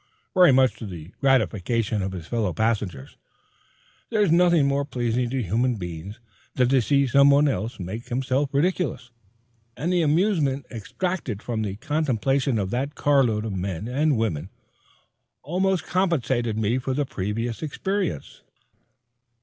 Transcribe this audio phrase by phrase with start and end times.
[0.33, 3.17] very much to the gratification of his fellow passengers.
[4.09, 6.19] There is nothing more pleasing to human beings
[6.55, 9.11] than to see somebody else make himself ridiculous,
[9.77, 14.49] and the amusement extracted from the contemplation of that car load of men and women
[15.43, 18.41] almost compensated me for the previous experience.